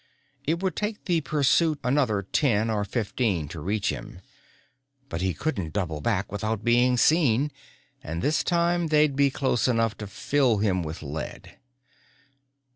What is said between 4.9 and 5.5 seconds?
But he